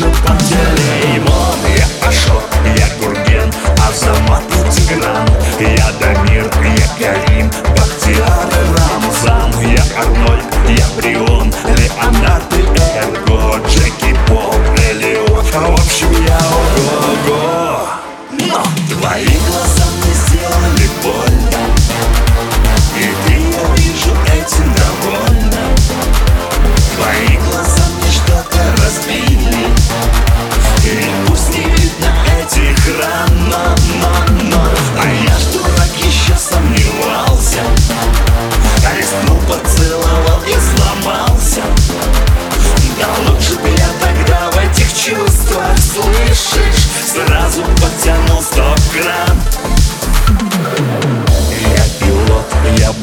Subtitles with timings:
[0.00, 0.77] your body.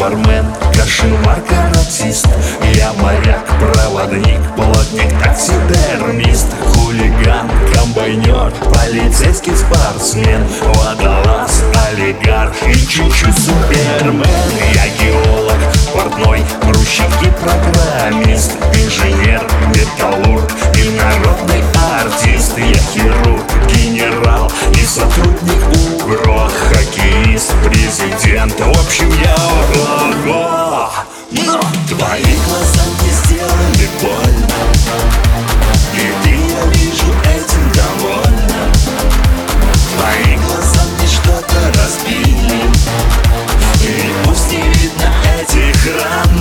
[0.06, 2.28] бармен, кошеварка, артист
[2.76, 6.48] Я моряк, проводник, плотник, таксидермист.
[6.62, 10.46] Хулиган, комбайнер, полицейский спортсмен.
[10.62, 14.26] Водолаз, олигарх и чуть-чуть супермен.
[14.74, 15.58] Я геолог,
[15.94, 18.52] портной, грузчик и программист.
[18.74, 21.64] Инженер, металлург и народный
[22.00, 22.54] артист.
[22.58, 25.62] Я хирург, генерал и сотрудник
[26.06, 29.55] УГРО Хоккеист, президент, в общем я
[31.88, 34.48] Твои глаза не сделали больно.
[35.94, 38.72] И я вижу, этим довольна
[39.96, 42.62] Твои глаза мне что-то разбили.
[43.82, 45.10] И пусть не видно
[45.40, 46.35] этих ран.